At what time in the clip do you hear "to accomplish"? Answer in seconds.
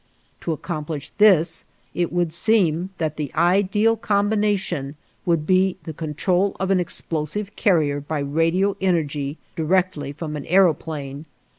0.39-1.09